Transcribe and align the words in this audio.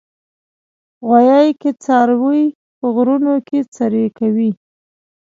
غویی 1.07 1.49
کې 1.61 1.71
څاروي 1.83 2.43
په 2.77 2.85
غرونو 2.95 3.33
کې 3.47 3.59
څرې 3.75 4.05
کوي. 4.17 4.51